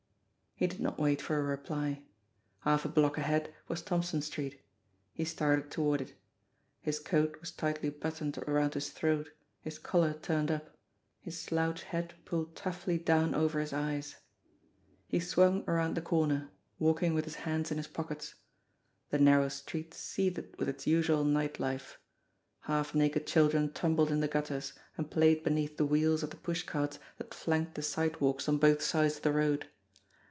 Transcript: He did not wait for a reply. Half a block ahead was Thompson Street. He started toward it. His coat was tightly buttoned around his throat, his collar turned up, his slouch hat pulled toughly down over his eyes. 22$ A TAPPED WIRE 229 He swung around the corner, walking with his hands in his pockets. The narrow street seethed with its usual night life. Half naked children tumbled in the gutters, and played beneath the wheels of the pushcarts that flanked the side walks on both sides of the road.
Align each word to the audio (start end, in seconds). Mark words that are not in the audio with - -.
He 0.55 0.67
did 0.67 0.79
not 0.79 0.99
wait 0.99 1.23
for 1.23 1.39
a 1.39 1.43
reply. 1.43 2.03
Half 2.59 2.85
a 2.85 2.87
block 2.87 3.17
ahead 3.17 3.51
was 3.67 3.81
Thompson 3.81 4.21
Street. 4.21 4.61
He 5.11 5.25
started 5.25 5.71
toward 5.71 6.01
it. 6.01 6.13
His 6.81 6.99
coat 6.99 7.39
was 7.41 7.49
tightly 7.49 7.89
buttoned 7.89 8.37
around 8.37 8.75
his 8.75 8.91
throat, 8.91 9.31
his 9.61 9.79
collar 9.79 10.13
turned 10.13 10.51
up, 10.51 10.77
his 11.19 11.39
slouch 11.41 11.81
hat 11.81 12.13
pulled 12.25 12.55
toughly 12.55 12.99
down 12.99 13.33
over 13.33 13.59
his 13.59 13.73
eyes. 13.73 14.11
22$ 14.11 14.13
A 14.13 14.13
TAPPED 14.13 15.13
WIRE 15.13 15.17
229 15.17 15.19
He 15.19 15.19
swung 15.19 15.63
around 15.67 15.95
the 15.95 16.01
corner, 16.03 16.51
walking 16.77 17.15
with 17.15 17.25
his 17.25 17.41
hands 17.47 17.71
in 17.71 17.77
his 17.77 17.87
pockets. 17.87 18.35
The 19.09 19.17
narrow 19.17 19.49
street 19.49 19.95
seethed 19.95 20.59
with 20.59 20.69
its 20.69 20.85
usual 20.85 21.23
night 21.23 21.59
life. 21.59 21.97
Half 22.65 22.93
naked 22.93 23.25
children 23.25 23.73
tumbled 23.73 24.11
in 24.11 24.19
the 24.19 24.27
gutters, 24.27 24.73
and 24.95 25.09
played 25.09 25.43
beneath 25.43 25.77
the 25.77 25.85
wheels 25.87 26.21
of 26.21 26.29
the 26.29 26.37
pushcarts 26.37 26.99
that 27.17 27.33
flanked 27.33 27.73
the 27.73 27.81
side 27.81 28.21
walks 28.21 28.47
on 28.47 28.59
both 28.59 28.83
sides 28.83 29.15
of 29.15 29.23
the 29.23 29.31
road. 29.33 29.65